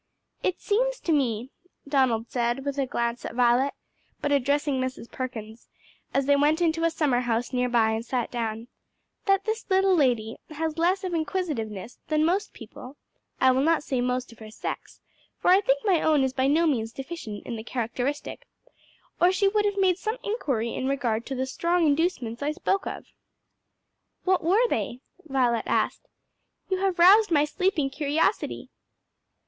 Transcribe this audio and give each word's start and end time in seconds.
"It 0.41 0.59
seems 0.59 0.99
to 1.01 1.11
me," 1.11 1.51
Donald 1.87 2.31
said, 2.31 2.65
with 2.65 2.79
a 2.79 2.87
glance 2.87 3.23
at 3.23 3.35
Violet, 3.35 3.75
but 4.19 4.31
addressing 4.31 4.81
Mrs. 4.81 5.11
Perkins, 5.11 5.69
as 6.11 6.25
they 6.25 6.35
went 6.35 6.59
into 6.59 6.83
a 6.83 6.89
summer 6.89 7.19
house 7.19 7.53
near 7.53 7.69
by 7.69 7.91
and 7.91 8.03
sat 8.03 8.31
down, 8.31 8.67
"that 9.27 9.43
this 9.43 9.69
little 9.69 9.93
lady 9.95 10.37
has 10.49 10.79
less 10.79 11.03
of 11.03 11.13
inquisitiveness 11.13 11.99
than 12.07 12.25
most 12.25 12.51
people 12.51 12.97
(I 13.39 13.51
will 13.51 13.61
not 13.61 13.83
say 13.83 14.01
most 14.01 14.31
of 14.31 14.39
her 14.39 14.49
sex, 14.49 15.01
for 15.37 15.49
I 15.49 15.61
think 15.61 15.85
my 15.85 16.01
own 16.01 16.23
is 16.23 16.33
by 16.33 16.47
no 16.47 16.65
means 16.65 16.91
deficient 16.91 17.45
in 17.45 17.55
the 17.55 17.63
characteristic) 17.63 18.47
or 19.21 19.31
she 19.31 19.47
would 19.49 19.65
have 19.65 19.77
made 19.77 19.99
some 19.99 20.17
inquiry 20.23 20.73
in 20.73 20.87
regard 20.87 21.27
to 21.27 21.35
the 21.35 21.45
strong 21.45 21.85
inducements 21.85 22.41
I 22.41 22.53
spoke 22.53 22.87
of." 22.87 23.05
"What 24.23 24.43
were 24.43 24.67
they?" 24.67 25.01
Violet 25.25 25.67
asked. 25.67 26.07
"You 26.69 26.79
have 26.79 26.97
roused 26.97 27.29
my 27.29 27.45
sleeping 27.45 27.91
curiosity." 27.91 28.71